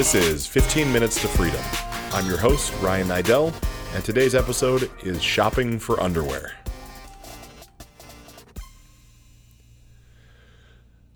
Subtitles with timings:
[0.00, 1.60] This is 15 Minutes to Freedom.
[2.12, 3.52] I'm your host, Ryan Niddel,
[3.94, 6.54] and today's episode is shopping for underwear.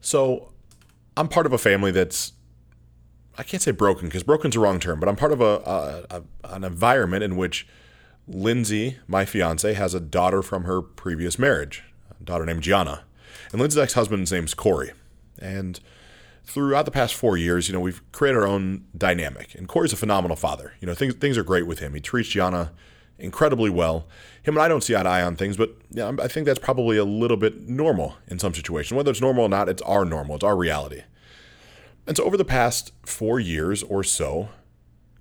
[0.02, 0.52] So,
[1.16, 2.34] I'm part of a family that's,
[3.38, 6.16] I can't say broken because broken's a wrong term, but I'm part of a, a,
[6.18, 7.66] a an environment in which
[8.28, 11.84] Lindsay, my fiance, has a daughter from her previous marriage,
[12.20, 13.04] a daughter named Gianna.
[13.50, 14.92] And Lindsay's ex husband's name's Corey.
[15.38, 15.80] And
[16.44, 19.54] throughout the past four years, you know, we've created our own dynamic.
[19.54, 20.74] And Corey's a phenomenal father.
[20.80, 21.94] You know, things things are great with him.
[21.94, 22.72] He treats Gianna
[23.18, 24.06] incredibly well.
[24.42, 26.58] Him and I don't see eye to eye on things, but yeah, I think that's
[26.58, 28.96] probably a little bit normal in some situations.
[28.96, 30.36] Whether it's normal or not, it's our normal.
[30.36, 31.02] It's our reality.
[32.06, 34.50] And so over the past four years or so,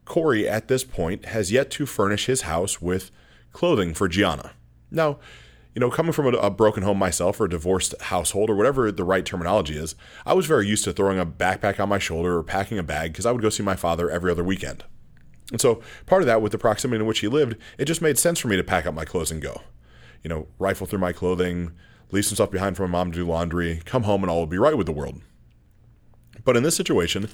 [0.06, 3.10] Corey at this point has yet to furnish his house with
[3.54, 4.52] clothing for Gianna.
[4.92, 5.20] Now,
[5.76, 8.92] you know, coming from a, a, broken home myself or a divorced household or whatever
[8.92, 12.38] the right terminology is, I was very used to throwing a backpack on my shoulder
[12.38, 14.84] or packing a bag because I would go see my father every other weekend.
[15.52, 18.18] And so part of that, with the proximity in which he lived, it just made
[18.18, 19.62] sense for me to pack up my clothes and go.
[20.24, 21.72] You know, rifle through my clothing,
[22.12, 24.50] leave some stuff behind for my mom to do laundry, come home, and all would
[24.50, 25.22] be right with the world.
[26.46, 27.30] But in this situation,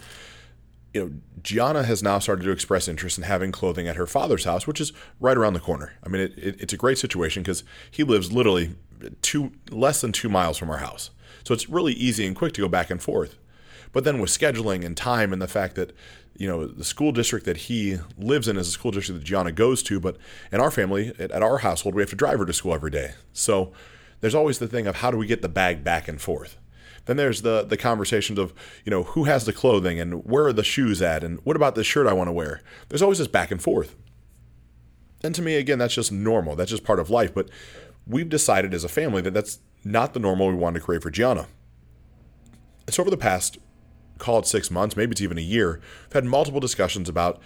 [0.93, 1.11] you know,
[1.43, 4.81] Gianna has now started to express interest in having clothing at her father's house, which
[4.81, 5.93] is right around the corner.
[6.03, 8.75] I mean, it, it, it's a great situation because he lives literally
[9.21, 11.11] two less than two miles from our house,
[11.43, 13.37] so it's really easy and quick to go back and forth.
[13.91, 15.95] But then with scheduling and time and the fact that
[16.35, 19.51] you know the school district that he lives in is a school district that Gianna
[19.51, 20.17] goes to, but
[20.51, 23.13] in our family, at our household, we have to drive her to school every day.
[23.31, 23.71] So
[24.21, 26.57] there's always the thing of how do we get the bag back and forth.
[27.05, 28.53] Then there's the the conversations of
[28.86, 31.75] you know who has the clothing and where are the shoes at and what about
[31.75, 32.61] the shirt I want to wear.
[32.89, 33.95] There's always this back and forth.
[35.23, 36.55] And to me, again, that's just normal.
[36.55, 37.33] That's just part of life.
[37.33, 37.50] But
[38.08, 41.11] we've decided as a family that that's not the normal we want to create for
[41.11, 41.47] Gianna.
[42.89, 43.58] so over the past,
[44.17, 47.42] call it six months, maybe it's even a year, we've had multiple discussions about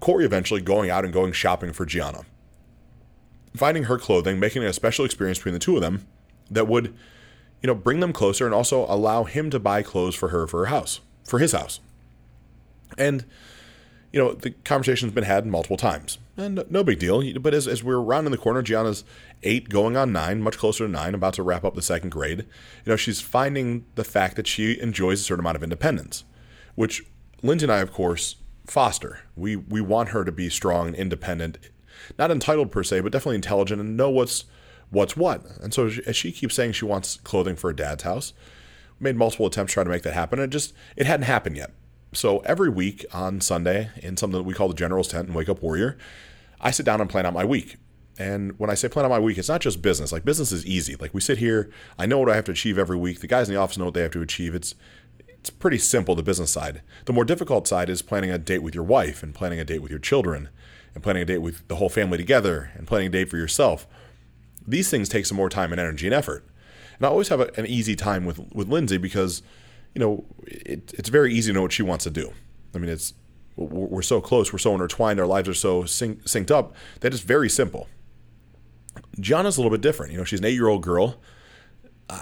[0.00, 2.22] Corey eventually going out and going shopping for Gianna.
[3.56, 6.06] Finding her clothing, making it a special experience between the two of them
[6.50, 6.94] that would
[7.62, 10.60] you know, bring them closer and also allow him to buy clothes for her for
[10.60, 11.80] her house, for his house.
[12.98, 13.24] And,
[14.12, 16.18] you know, the conversation's been had multiple times.
[16.36, 17.22] And no big deal.
[17.38, 19.04] But as, as we're rounding the corner, Gianna's
[19.42, 22.40] eight going on nine, much closer to nine, about to wrap up the second grade.
[22.40, 26.24] You know, she's finding the fact that she enjoys a certain amount of independence,
[26.74, 27.04] which
[27.42, 29.20] Lindsay and I, of course, foster.
[29.36, 31.58] We we want her to be strong and independent,
[32.18, 34.44] not entitled per se, but definitely intelligent and know what's
[34.90, 35.44] what's what.
[35.60, 38.32] And so as she keeps saying she wants clothing for her dad's house,
[38.98, 40.38] made multiple attempts trying to make that happen.
[40.38, 41.72] And it just it hadn't happened yet.
[42.12, 45.48] So every week on Sunday in something that we call the General's Tent and Wake
[45.48, 45.96] Up Warrior,
[46.60, 47.76] I sit down and plan out my week.
[48.18, 50.12] And when I say plan out my week, it's not just business.
[50.12, 50.96] Like business is easy.
[50.96, 53.20] Like we sit here, I know what I have to achieve every week.
[53.20, 54.54] The guys in the office know what they have to achieve.
[54.54, 54.74] It's
[55.26, 56.82] it's pretty simple, the business side.
[57.06, 59.78] The more difficult side is planning a date with your wife and planning a date
[59.78, 60.50] with your children
[60.94, 63.86] and planning a date with the whole family together and planning a date for yourself
[64.70, 66.44] these things take some more time and energy and effort.
[66.96, 69.42] And I always have a, an easy time with with Lindsay because,
[69.94, 72.32] you know, it, it's very easy to know what she wants to do.
[72.74, 73.14] I mean, it's
[73.56, 77.22] we're so close, we're so intertwined, our lives are so sync, synced up that it's
[77.22, 77.88] very simple.
[79.18, 80.12] Gianna's a little bit different.
[80.12, 81.20] You know, she's an eight year old girl.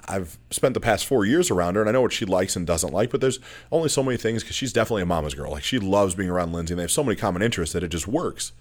[0.06, 2.66] I've spent the past four years around her, and I know what she likes and
[2.66, 3.10] doesn't like.
[3.10, 3.38] But there's
[3.72, 5.52] only so many things because she's definitely a mama's girl.
[5.52, 7.88] Like she loves being around Lindsay, and they have so many common interests that it
[7.88, 8.52] just works.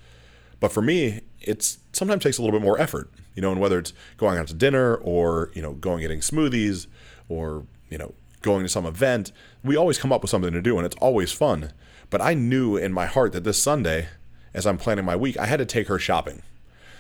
[0.60, 3.80] But for me, it's sometimes takes a little bit more effort, you know, and whether
[3.80, 6.88] it's going out to dinner or, you know, going getting smoothies
[7.30, 9.32] or, you know, going to some event,
[9.64, 11.72] we always come up with something to do and it's always fun.
[12.10, 14.10] But I knew in my heart that this Sunday,
[14.54, 16.42] as I'm planning my week, I had to take her shopping.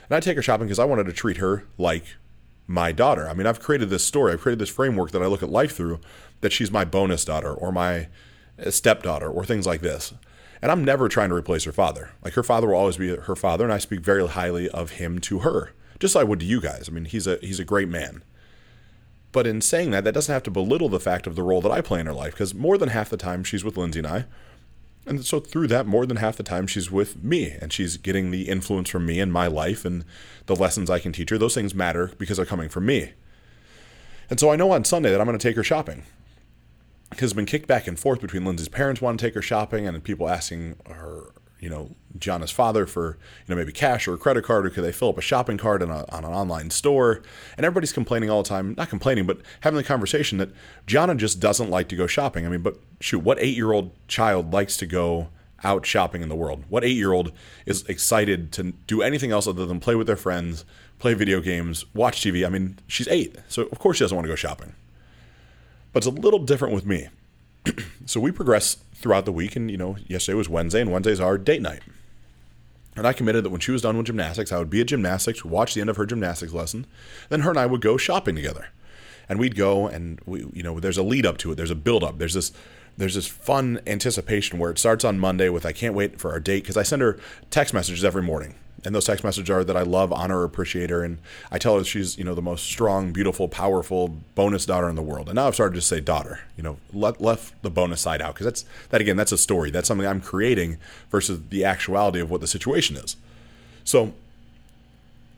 [0.09, 2.05] And I take her shopping because I wanted to treat her like
[2.65, 3.27] my daughter.
[3.27, 5.75] I mean, I've created this story, I've created this framework that I look at life
[5.75, 5.99] through
[6.41, 8.07] that she's my bonus daughter or my
[8.69, 10.13] stepdaughter or things like this.
[10.61, 12.11] And I'm never trying to replace her father.
[12.23, 15.19] Like her father will always be her father, and I speak very highly of him
[15.19, 16.89] to her, just like I would to you guys.
[16.89, 18.23] I mean, he's a he's a great man.
[19.31, 21.71] But in saying that, that doesn't have to belittle the fact of the role that
[21.71, 24.07] I play in her life, because more than half the time she's with Lindsay and
[24.07, 24.25] I.
[25.05, 28.31] And so through that, more than half the time she's with me and she's getting
[28.31, 30.03] the influence from me in my life and
[30.47, 31.37] the lessons I can teach her.
[31.37, 33.13] Those things matter because they're coming from me.
[34.29, 36.03] And so I know on Sunday that I'm going to take her shopping
[37.19, 40.03] has been kicked back and forth between Lindsay's parents wanting to take her shopping and
[40.03, 44.43] people asking her, you know, Gianna's father for, you know, maybe cash or a credit
[44.43, 47.21] card or could they fill up a shopping cart a, on an online store?
[47.55, 50.49] And everybody's complaining all the time, not complaining, but having the conversation that
[50.85, 52.45] Gianna just doesn't like to go shopping.
[52.45, 55.29] I mean, but shoot, what eight year old child likes to go
[55.63, 56.65] out shopping in the world?
[56.69, 57.31] What eight year old
[57.65, 60.65] is excited to do anything else other than play with their friends,
[60.99, 62.45] play video games, watch TV?
[62.45, 64.75] I mean, she's eight, so of course she doesn't want to go shopping.
[65.93, 67.07] But it's a little different with me.
[68.05, 71.37] so we progress throughout the week, and you know, yesterday was Wednesday, and Wednesday's our
[71.37, 71.81] date night.
[72.95, 75.45] And I committed that when she was done with gymnastics, I would be at gymnastics,
[75.45, 76.87] watch the end of her gymnastics lesson,
[77.29, 78.69] then her and I would go shopping together.
[79.29, 81.75] And we'd go and we you know, there's a lead up to it, there's a
[81.75, 82.51] build up, there's this
[82.97, 86.39] there's this fun anticipation where it starts on Monday with I can't wait for our
[86.39, 87.19] date because I send her
[87.51, 91.03] text messages every morning and those text messages are that I love, honor, appreciate her,
[91.03, 91.17] and
[91.51, 95.01] I tell her she's you know the most strong, beautiful, powerful bonus daughter in the
[95.01, 95.27] world.
[95.27, 98.45] And now I've started to say daughter, you know, left the bonus side out because
[98.45, 100.77] that's that again, that's a story, that's something I'm creating
[101.09, 103.17] versus the actuality of what the situation is.
[103.83, 104.13] So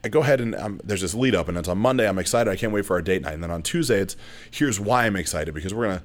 [0.02, 2.08] I go ahead and um, there's this lead up, and it's on Monday.
[2.08, 2.50] I'm excited.
[2.50, 3.34] I can't wait for our date night.
[3.34, 4.16] And then on Tuesday, it's
[4.50, 6.02] here's why I'm excited because we're gonna,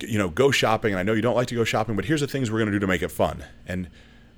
[0.00, 0.92] you know, go shopping.
[0.92, 2.70] And I know you don't like to go shopping, but here's the things we're gonna
[2.70, 3.44] do to make it fun.
[3.66, 3.88] And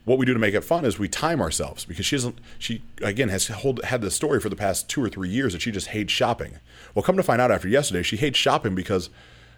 [0.04, 2.82] what we do to make it fun is we time ourselves because she doesn't she
[3.02, 5.70] again has hold, had this story for the past two or three years that she
[5.70, 6.58] just hates shopping.
[6.94, 9.10] Well come to find out after yesterday she hates shopping because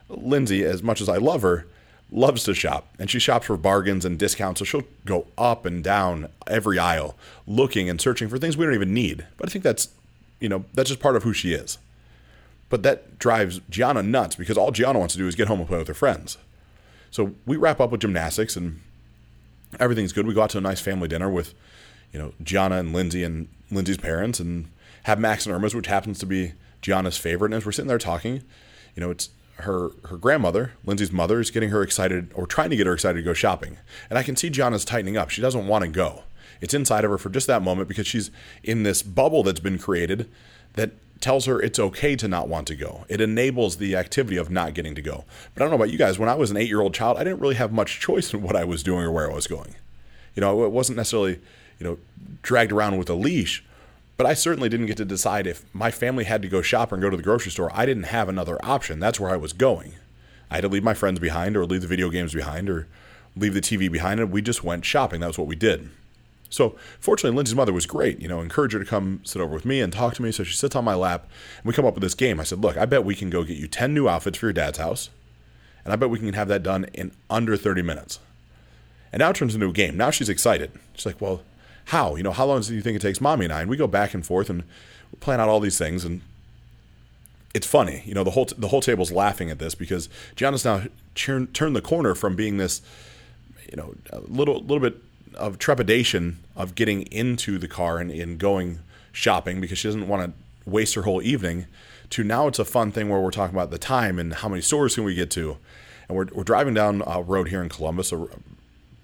[0.09, 1.67] lindsay as much as i love her
[2.11, 2.89] loves to shop.
[2.99, 7.17] And she shops for bargains and discounts so she'll go up and down every aisle
[7.47, 9.27] looking and searching for things we don't even need.
[9.37, 9.89] But i think that's
[10.41, 11.79] you know that's just part of who she is.
[12.69, 15.69] But that drives gianna nuts because all gianna wants to do is get home and
[15.69, 16.37] play with her friends.
[17.11, 18.81] So we wrap up with gymnastics and
[19.81, 20.27] everything's good.
[20.27, 21.55] We go out to a nice family dinner with,
[22.13, 24.71] you know, Gianna and Lindsay and Lindsay's parents, and
[25.05, 27.49] have Max and Irma's, which happens to be Gianna's favorite.
[27.49, 28.43] And as we're sitting there talking,
[28.95, 32.77] you know, it's her her grandmother, Lindsay's mother, is getting her excited or trying to
[32.77, 33.79] get her excited to go shopping.
[34.11, 35.31] And I can see Gianna's tightening up.
[35.31, 36.25] She doesn't want to go.
[36.61, 38.31] It's inside of her for just that moment because she's
[38.63, 40.31] in this bubble that's been created
[40.75, 40.93] that
[41.23, 43.07] tells her it's okay to not want to go.
[43.09, 45.25] It enables the activity of not getting to go.
[45.55, 46.19] But I don't know about you guys.
[46.19, 48.43] When I was an eight year old child, I didn't really have much choice in
[48.43, 49.75] what I was doing or where I was going.
[50.35, 51.41] You know, it wasn't necessarily,
[51.79, 51.99] you know,
[52.43, 53.65] dragged around with a leash,
[54.17, 57.01] but I certainly didn't get to decide if my family had to go shop and
[57.01, 57.71] go to the grocery store.
[57.73, 58.99] I didn't have another option.
[58.99, 59.95] That's where I was going.
[60.51, 62.87] I had to leave my friends behind or leave the video games behind or
[63.37, 65.21] leave the TV behind, and we just went shopping.
[65.21, 65.89] That was what we did.
[66.53, 68.21] So fortunately, Lindsay's mother was great.
[68.21, 70.31] You know, encouraged her to come sit over with me and talk to me.
[70.31, 71.27] So she sits on my lap,
[71.57, 72.39] and we come up with this game.
[72.39, 74.53] I said, "Look, I bet we can go get you ten new outfits for your
[74.53, 75.09] dad's house,
[75.83, 78.21] and I bet we can have that done in under thirty minutes."
[79.13, 79.97] And now it turns into a game.
[79.97, 80.73] Now she's excited.
[80.93, 81.41] She's like, "Well,
[81.87, 82.17] how?
[82.17, 83.87] You know, how long do you think it takes mommy and I?" And we go
[83.87, 84.63] back and forth and
[85.21, 86.21] plan out all these things, and
[87.55, 88.03] it's funny.
[88.05, 90.83] You know, the whole the whole table's laughing at this because Gianna's now
[91.15, 92.83] turned the corner from being this,
[93.71, 95.01] you know, a little little bit
[95.37, 98.81] of trepidation of getting into the car and, and going
[99.13, 101.67] shopping because she doesn't want to waste her whole evening
[102.11, 104.63] to now it's a fun thing where we're talking about the time and how many
[104.63, 105.57] stores can we get to
[106.09, 108.23] and we're, we're driving down a road here in columbus a,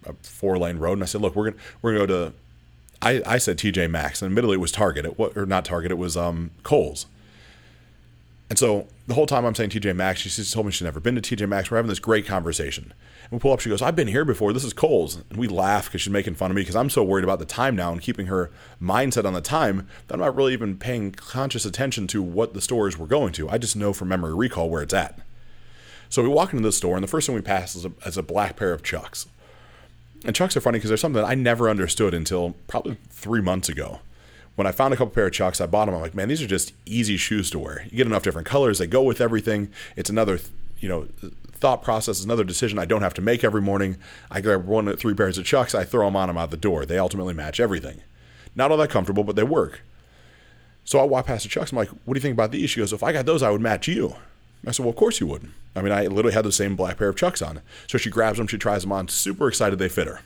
[0.06, 2.32] a four lane road and i said look we're gonna we're gonna go to
[3.02, 5.98] i, I said tj maxx and admittedly it was target it, or not target it
[5.98, 7.06] was um, kohl's
[8.50, 11.20] and so the whole time I'm saying TJ Maxx, she told me she's never been
[11.20, 11.70] to TJ Maxx.
[11.70, 12.92] We're having this great conversation.
[13.30, 14.52] We pull up, she goes, I've been here before.
[14.52, 15.16] This is Kohl's.
[15.28, 17.44] And we laugh because she's making fun of me because I'm so worried about the
[17.44, 21.12] time now and keeping her mindset on the time that I'm not really even paying
[21.12, 23.48] conscious attention to what the stores we're going to.
[23.50, 25.20] I just know from memory recall where it's at.
[26.08, 28.16] So we walk into the store, and the first thing we pass is a, is
[28.16, 29.26] a black pair of Chucks.
[30.24, 33.68] And Chucks are funny because they're something that I never understood until probably three months
[33.68, 34.00] ago
[34.58, 35.94] when I found a couple pair of Chucks, I bought them.
[35.94, 37.84] I'm like, man, these are just easy shoes to wear.
[37.84, 39.70] You get enough different colors; they go with everything.
[39.94, 40.40] It's another,
[40.80, 41.06] you know,
[41.58, 42.18] thought process.
[42.18, 43.96] Is another decision I don't have to make every morning.
[44.30, 45.74] I grab one, three pairs of Chucks.
[45.74, 46.86] I throw them on them out the door.
[46.86, 48.02] They ultimately match everything.
[48.54, 49.82] Not all that comfortable, but they work.
[50.84, 51.70] So I walk past the Chucks.
[51.70, 52.70] I'm like, what do you think about these?
[52.70, 54.16] She goes, if I got those, I would match you.
[54.66, 55.50] I said, well, of course you would.
[55.76, 57.60] I mean, I literally had the same black pair of Chucks on.
[57.86, 60.20] So she grabs them, she tries them on, super excited they fit her.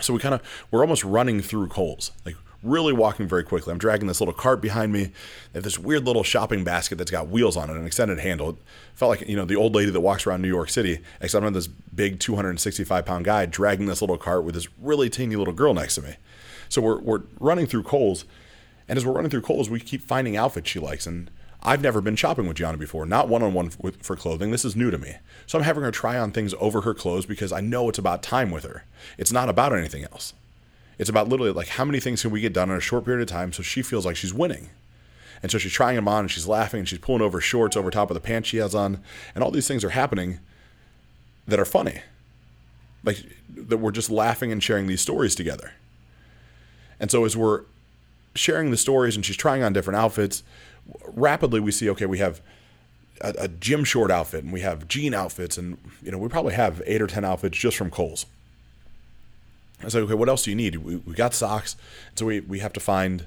[0.00, 2.12] So we kind of, we're almost running through Kohl's.
[2.24, 3.72] Like really walking very quickly.
[3.72, 5.04] I'm dragging this little cart behind me.
[5.04, 8.50] They have this weird little shopping basket that's got wheels on it, an extended handle.
[8.50, 8.56] It
[8.94, 11.52] felt like, you know, the old lady that walks around New York City, except I'm
[11.52, 15.74] this big 265 pound guy dragging this little cart with this really teeny little girl
[15.74, 16.16] next to me.
[16.68, 18.24] So we're, we're running through Kohl's.
[18.88, 21.06] And as we're running through Kohl's, we keep finding outfits she likes.
[21.06, 21.30] And
[21.62, 24.50] I've never been shopping with Gianna before, not one on one for clothing.
[24.50, 25.16] This is new to me.
[25.46, 28.22] So I'm having her try on things over her clothes because I know it's about
[28.22, 28.84] time with her.
[29.18, 30.34] It's not about anything else.
[30.98, 33.22] It's about literally like how many things can we get done in a short period
[33.22, 34.70] of time so she feels like she's winning.
[35.42, 37.90] And so she's trying them on and she's laughing and she's pulling over shorts over
[37.90, 39.00] top of the pants she has on.
[39.34, 40.40] And all these things are happening
[41.46, 42.00] that are funny.
[43.04, 43.18] Like
[43.54, 45.72] that we're just laughing and sharing these stories together.
[46.98, 47.64] And so as we're
[48.34, 50.42] sharing the stories and she's trying on different outfits,
[51.06, 52.40] rapidly we see okay, we have
[53.20, 56.54] a, a gym short outfit and we have jean outfits and you know we probably
[56.54, 58.26] have eight or ten outfits just from Kohl's.
[59.86, 60.76] I said, okay, what else do you need?
[60.76, 61.76] We, we got socks,
[62.16, 63.24] so we, we have to find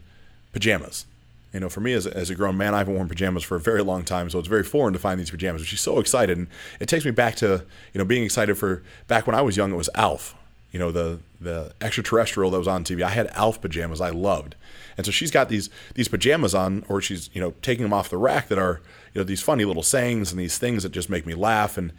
[0.52, 1.06] pajamas.
[1.54, 3.60] You know, for me as as a grown man, I haven't worn pajamas for a
[3.60, 5.64] very long time, so it's very foreign to find these pajamas.
[5.64, 6.48] But she's so excited, and
[6.80, 9.72] it takes me back to you know being excited for back when I was young.
[9.72, 10.36] It was Alf,
[10.72, 13.02] you know the the extraterrestrial that was on TV.
[13.02, 14.56] I had Alf pajamas I loved,
[14.96, 18.10] and so she's got these these pajamas on, or she's you know taking them off
[18.10, 18.82] the rack that are
[19.16, 21.94] you know these funny little sayings and these things that just make me laugh, and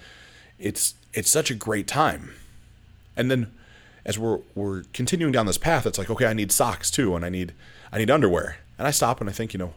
[0.61, 2.35] it's it's such a great time.
[3.17, 3.51] And then
[4.11, 7.25] as we're we're continuing down this path, it's like okay, I need socks too, and
[7.25, 7.55] I need
[7.93, 8.59] I need underwear.
[8.77, 9.75] And I stop and I think, you know,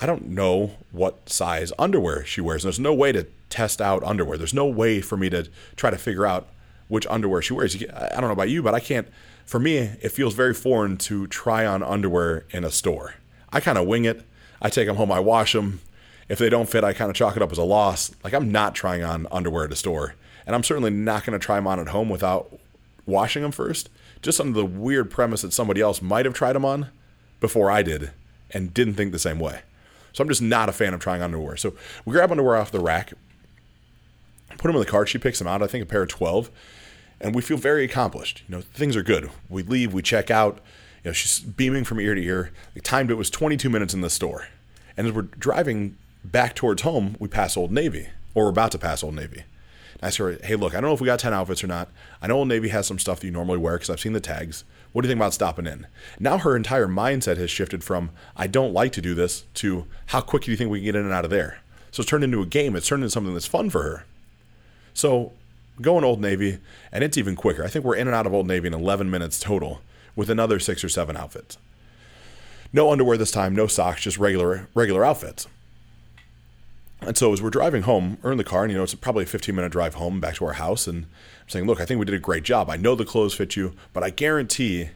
[0.00, 2.64] I don't know what size underwear she wears.
[2.64, 4.36] There's no way to test out underwear.
[4.36, 6.48] There's no way for me to try to figure out
[6.88, 7.74] which underwear she wears.
[7.74, 9.08] I don't know about you, but I can't.
[9.46, 13.14] For me, it feels very foreign to try on underwear in a store.
[13.50, 14.26] I kind of wing it.
[14.60, 15.80] I take them home, I wash them.
[16.28, 18.10] If they don't fit, I kind of chalk it up as a loss.
[18.22, 20.16] Like I'm not trying on underwear at a store,
[20.46, 22.58] and I'm certainly not going to try them on at home without
[23.06, 23.88] washing them first.
[24.22, 26.88] Just under the weird premise that somebody else might have tried them on
[27.40, 28.10] before I did
[28.50, 29.60] and didn't think the same way.
[30.12, 31.56] So I'm just not a fan of trying underwear.
[31.56, 33.12] So we grab underwear off the rack,
[34.50, 35.08] put them in the cart.
[35.08, 35.62] She picks them out.
[35.62, 36.50] I think a pair of 12.
[37.20, 38.42] And we feel very accomplished.
[38.48, 39.30] You know, things are good.
[39.48, 40.60] We leave, we check out.
[41.02, 42.50] You know, she's beaming from ear to ear.
[42.74, 44.48] The timed it was 22 minutes in the store.
[44.96, 48.78] And as we're driving back towards home, we pass Old Navy, or we're about to
[48.78, 49.44] pass Old Navy.
[50.04, 51.88] Asked her, hey, look, I don't know if we got 10 outfits or not.
[52.20, 54.20] I know Old Navy has some stuff that you normally wear because I've seen the
[54.20, 54.62] tags.
[54.92, 55.86] What do you think about stopping in?
[56.20, 60.20] Now her entire mindset has shifted from I don't like to do this to how
[60.20, 61.60] quick do you think we can get in and out of there?
[61.90, 62.76] So it's turned into a game.
[62.76, 64.04] It's turned into something that's fun for her.
[64.92, 65.32] So
[65.80, 66.58] going Old Navy,
[66.92, 67.64] and it's even quicker.
[67.64, 69.80] I think we're in and out of Old Navy in 11 minutes total
[70.14, 71.56] with another six or seven outfits.
[72.74, 75.46] No underwear this time, no socks, just regular regular outfits.
[77.00, 79.24] And so as we're driving home, we're in the car, and you know it's probably
[79.24, 81.98] a 15 minute drive home back to our house, and I'm saying, look, I think
[81.98, 82.70] we did a great job.
[82.70, 84.90] I know the clothes fit you, but I guarantee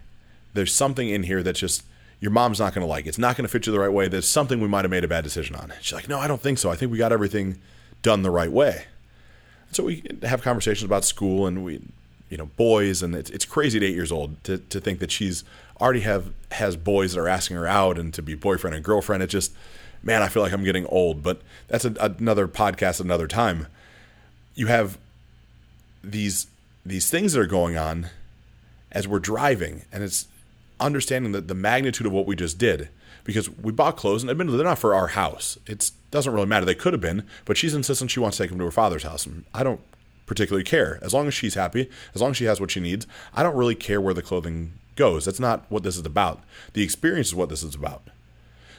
[0.55, 1.85] there's something in here that just
[2.21, 3.07] your mom's not going to like.
[3.07, 4.09] It's not going to fit you the right way.
[4.09, 5.73] There's something we might have made a bad decision on.
[5.81, 6.71] She's like, no, I don't think so.
[6.71, 7.59] I think we got everything
[8.03, 8.85] done the right way.
[9.69, 11.81] And so we have conversations about school and we,
[12.29, 15.13] you know, boys, and it's, it's crazy at eight years old to, to think that
[15.13, 15.45] she's
[15.81, 19.23] already have has boys that are asking her out and to be boyfriend and girlfriend.
[19.23, 19.53] It just,
[20.03, 21.23] man, I feel like I'm getting old.
[21.23, 23.67] But that's a, another podcast, another time.
[24.55, 24.99] You have
[26.03, 26.47] these
[26.85, 28.09] these things that are going on
[28.91, 30.27] as we're driving, and it's
[30.81, 32.89] understanding that the magnitude of what we just did
[33.25, 35.59] because we bought clothes and admittedly they're not for our house.
[35.67, 36.65] It doesn't really matter.
[36.65, 39.03] They could have been, but she's insistent she wants to take them to her father's
[39.03, 39.81] house, and I don't
[40.25, 43.07] particularly care as long as she's happy, as long as she has what she needs.
[43.35, 45.25] I don't really care where the clothing goes.
[45.25, 46.43] That's not what this is about.
[46.75, 48.03] The experience is what this is about.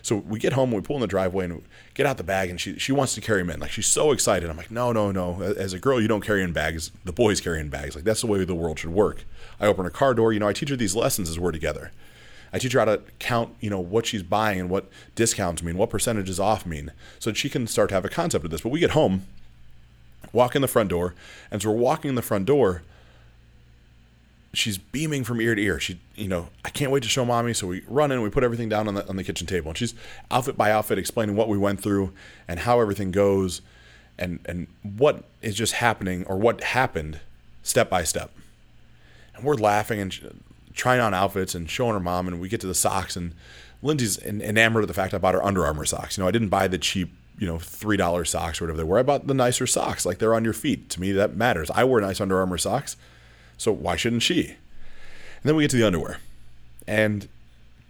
[0.02, 2.60] So we get home, we pull in the driveway, and get out the bag, and
[2.60, 3.60] she she wants to carry him in.
[3.60, 4.50] Like she's so excited.
[4.50, 5.42] I'm like, no, no, no.
[5.42, 6.92] As a girl, you don't carry in bags.
[7.04, 7.96] The boys carry in bags.
[7.96, 9.26] Like that's the way the world should work.
[9.60, 10.32] I open her car door.
[10.32, 11.92] You know, I teach her these lessons as we're together.
[12.52, 15.78] I teach her how to count, you know, what she's buying and what discounts mean,
[15.78, 18.62] what percentages off mean, so that she can start to have a concept of this.
[18.62, 19.28] But we get home,
[20.34, 21.14] walk in the front door,
[21.52, 22.82] and as we're walking in the front door,
[24.54, 25.80] she's beaming from ear to ear.
[25.80, 27.54] She, you know, I can't wait to show mommy.
[27.54, 29.78] So we run in, we put everything down on the on the kitchen table, and
[29.78, 29.94] she's
[30.32, 32.14] outfit by outfit explaining what we went through
[32.48, 33.62] and how everything goes,
[34.18, 37.20] and and what is just happening or what happened
[37.64, 38.32] step by step.
[39.36, 40.42] And we're laughing and
[40.74, 43.34] trying on outfits and showing her mom, and we get to the socks, and
[43.82, 46.18] Lindsay's enamored of the fact I bought her Under Armour socks.
[46.18, 48.84] You know, I didn't buy the cheap you know three dollar socks or whatever they
[48.84, 49.00] were.
[49.00, 50.90] I bought the nicer socks, like they're on your feet.
[50.92, 51.72] To me, that matters.
[51.72, 52.98] I wear nice Under Armour socks.
[53.60, 54.46] So why shouldn't she?
[54.48, 54.56] And
[55.44, 56.20] then we get to the underwear.
[56.88, 57.28] And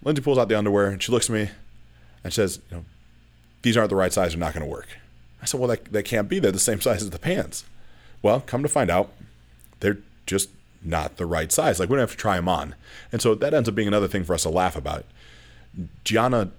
[0.03, 1.49] Lindsay pulls out the underwear and she looks at me
[2.23, 2.85] and says, you know,
[3.61, 4.87] these aren't the right size, they're not going to work.
[5.41, 6.39] I said, well, that, that can't be.
[6.39, 7.63] They're the same size as the pants.
[8.21, 9.11] Well, come to find out,
[9.79, 10.49] they're just
[10.83, 11.79] not the right size.
[11.79, 12.75] Like, we don't have to try them on.
[13.11, 15.05] And so that ends up being another thing for us to laugh about.
[16.03, 16.51] Gianna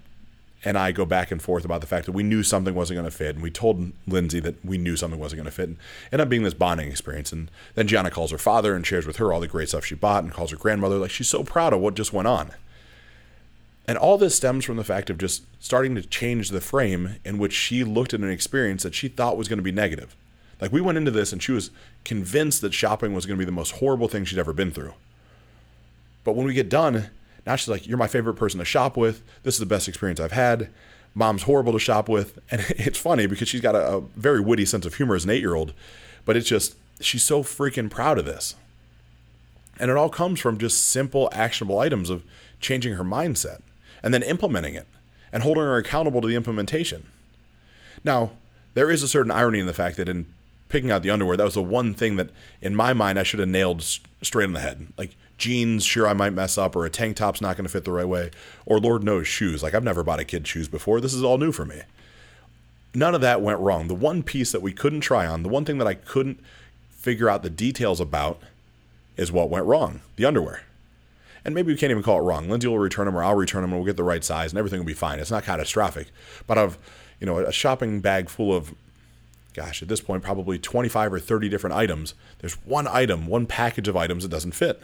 [0.63, 3.09] and I go back and forth about the fact that we knew something wasn't going
[3.09, 5.77] to fit, and we told Lindsay that we knew something wasn't going to fit, and
[6.11, 7.31] ended up being this bonding experience.
[7.31, 9.95] And then Gianna calls her father and shares with her all the great stuff she
[9.95, 12.51] bought, and calls her grandmother like she's so proud of what just went on.
[13.87, 17.39] And all this stems from the fact of just starting to change the frame in
[17.39, 20.15] which she looked at an experience that she thought was going to be negative.
[20.61, 21.71] Like we went into this and she was
[22.05, 24.93] convinced that shopping was going to be the most horrible thing she'd ever been through.
[26.23, 27.09] But when we get done,
[27.45, 29.23] now she's like, You're my favorite person to shop with.
[29.43, 30.69] This is the best experience I've had.
[31.13, 32.39] Mom's horrible to shop with.
[32.51, 35.29] And it's funny because she's got a, a very witty sense of humor as an
[35.29, 35.73] eight year old,
[36.25, 38.55] but it's just, she's so freaking proud of this.
[39.79, 42.23] And it all comes from just simple, actionable items of
[42.59, 43.61] changing her mindset
[44.03, 44.87] and then implementing it
[45.31, 47.07] and holding her accountable to the implementation.
[48.03, 48.31] Now,
[48.73, 50.25] there is a certain irony in the fact that in
[50.69, 52.29] picking out the underwear, that was the one thing that,
[52.61, 53.81] in my mind, I should have nailed
[54.21, 54.87] straight on the head.
[54.97, 57.83] Like, jeans, sure, I might mess up, or a tank top's not going to fit
[57.83, 58.31] the right way,
[58.65, 59.61] or Lord knows, shoes.
[59.61, 61.01] Like, I've never bought a kid shoes before.
[61.01, 61.81] This is all new for me.
[62.93, 63.87] None of that went wrong.
[63.87, 66.39] The one piece that we couldn't try on, the one thing that I couldn't
[66.89, 68.39] figure out the details about,
[69.17, 70.63] is what went wrong the underwear.
[71.43, 72.47] And maybe we can't even call it wrong.
[72.47, 74.59] Lindsay will return them, or I'll return them, and we'll get the right size, and
[74.59, 75.19] everything will be fine.
[75.19, 76.07] It's not catastrophic.
[76.45, 76.77] But I've,
[77.19, 78.73] you know, a shopping bag full of
[79.53, 82.13] gosh, at this point, probably 25 or 30 different items.
[82.39, 84.81] There's one item, one package of items that doesn't fit.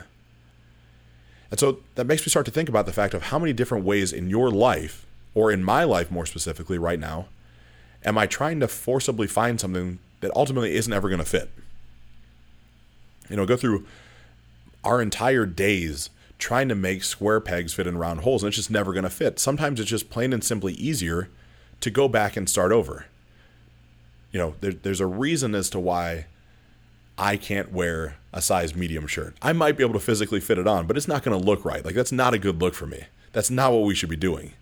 [1.49, 3.85] And so that makes me start to think about the fact of how many different
[3.85, 7.27] ways in your life, or in my life more specifically right now,
[8.03, 11.49] am I trying to forcibly find something that ultimately isn't ever going to fit?
[13.29, 13.85] You know, go through
[14.83, 18.71] our entire days trying to make square pegs fit in round holes, and it's just
[18.71, 19.39] never going to fit.
[19.39, 21.29] Sometimes it's just plain and simply easier
[21.79, 23.05] to go back and start over
[24.31, 26.25] you know, there, there's a reason as to why
[27.17, 29.35] I can't wear a size medium shirt.
[29.41, 31.65] I might be able to physically fit it on, but it's not going to look
[31.65, 31.83] right.
[31.83, 33.03] Like, that's not a good look for me.
[33.33, 34.53] That's not what we should be doing.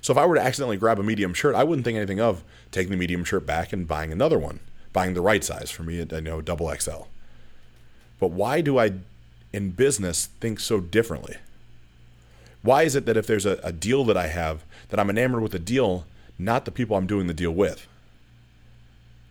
[0.00, 2.44] So, if I were to accidentally grab a medium shirt, I wouldn't think anything of
[2.70, 4.60] taking the medium shirt back and buying another one,
[4.92, 7.04] buying the right size for me, you know, double XL.
[8.20, 8.92] But why do I,
[9.52, 11.36] in business, think so differently?
[12.62, 15.42] Why is it that if there's a, a deal that I have, that I'm enamored
[15.42, 16.06] with the deal,
[16.38, 17.86] not the people I'm doing the deal with?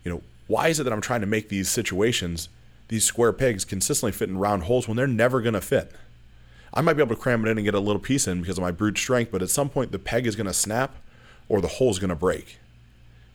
[0.08, 2.48] you know, why is it that I'm trying to make these situations,
[2.88, 5.92] these square pegs, consistently fit in round holes when they're never going to fit?
[6.72, 8.58] I might be able to cram it in and get a little piece in because
[8.58, 10.96] of my brute strength, but at some point the peg is going to snap
[11.48, 12.58] or the hole is going to break,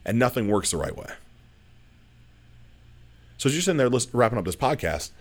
[0.05, 1.10] and nothing works the right way.
[3.38, 5.12] So as you're sitting there wrapping up this podcast,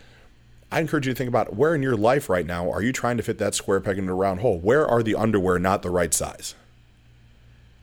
[0.71, 3.17] I encourage you to think about where in your life right now are you trying
[3.17, 4.59] to fit that square peg into a round hole?
[4.59, 6.55] Where are the underwear not the right size?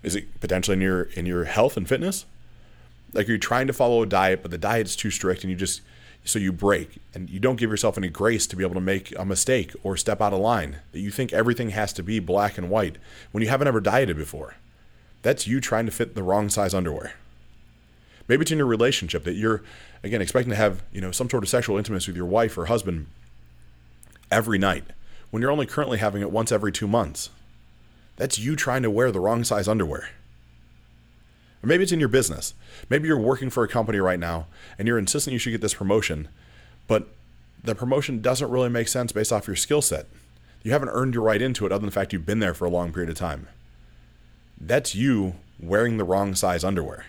[0.01, 2.25] Is it potentially in your in your health and fitness?
[3.13, 5.57] Like are you're trying to follow a diet, but the diet's too strict and you
[5.57, 5.81] just
[6.23, 9.17] so you break and you don't give yourself any grace to be able to make
[9.17, 10.77] a mistake or step out of line.
[10.91, 12.97] That you think everything has to be black and white
[13.31, 14.55] when you haven't ever dieted before.
[15.21, 17.13] That's you trying to fit the wrong size underwear.
[18.27, 19.63] Maybe it's in your relationship that you're
[20.03, 22.65] again expecting to have, you know, some sort of sexual intimacy with your wife or
[22.65, 23.07] husband
[24.31, 24.83] every night
[25.31, 27.31] when you're only currently having it once every 2 months.
[28.17, 30.09] That's you trying to wear the wrong size underwear.
[31.61, 32.53] Or maybe it's in your business.
[32.89, 35.73] Maybe you're working for a company right now and you're insisting you should get this
[35.73, 36.29] promotion,
[36.87, 37.07] but
[37.63, 40.07] the promotion doesn't really make sense based off your skill set.
[40.63, 42.65] You haven't earned your right into it other than the fact you've been there for
[42.65, 43.47] a long period of time.
[44.59, 47.05] That's you wearing the wrong size underwear.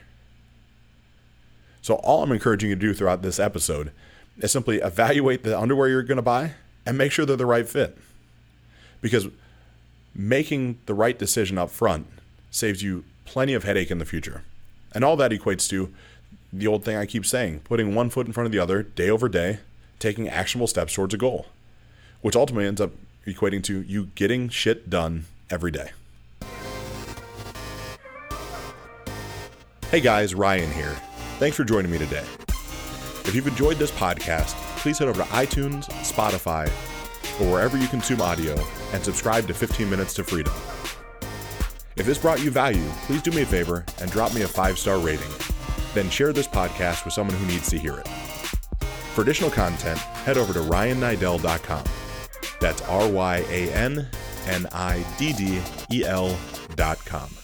[1.83, 3.91] So, all I'm encouraging you to do throughout this episode
[4.39, 6.53] is simply evaluate the underwear you're going to buy
[6.85, 7.97] and make sure they're the right fit.
[9.01, 9.29] Because
[10.15, 12.07] making the right decision up front
[12.51, 14.43] saves you plenty of headache in the future.
[14.93, 15.95] And all that equates to
[16.53, 19.09] the old thing I keep saying putting one foot in front of the other day
[19.09, 19.61] over day,
[20.01, 21.47] taking actionable steps towards a goal,
[22.23, 22.91] which ultimately ends up
[23.29, 25.93] equating to you getting shit done every day.
[29.93, 30.97] Hey guys, Ryan here.
[31.39, 32.25] Thanks for joining me today.
[32.49, 36.67] If you've enjoyed this podcast, please head over to iTunes, Spotify,
[37.41, 38.57] or wherever you consume audio
[38.93, 40.53] and subscribe to 15 Minutes to Freedom.
[42.01, 44.79] If this brought you value, please do me a favor and drop me a five
[44.79, 45.29] star rating.
[45.93, 48.09] Then share this podcast with someone who needs to hear it.
[49.15, 51.85] For additional content, head over to ryanniddel.com.
[52.59, 54.09] That's R Y A N
[54.47, 55.61] N I D D
[55.93, 57.40] E L.com.